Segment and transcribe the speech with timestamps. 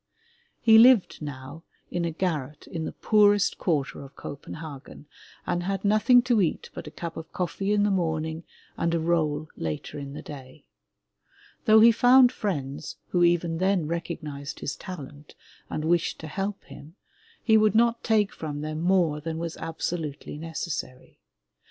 [0.59, 5.05] He lived now in a garret in the poorest quarter of Copenhagen
[5.45, 8.43] and had nothing to eat but a cup of coffee in the morning
[8.77, 10.65] and a roll later in the day.
[11.65, 15.35] Though he found friends who even then recognized his talent
[15.69, 16.95] and wished to help him,
[17.43, 21.19] he would not take from them more than was absolutely necessary.